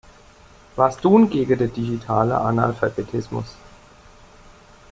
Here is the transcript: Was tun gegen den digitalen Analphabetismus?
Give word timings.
Was 0.75 0.97
tun 0.97 1.29
gegen 1.29 1.59
den 1.59 1.71
digitalen 1.71 2.31
Analphabetismus? 2.31 3.55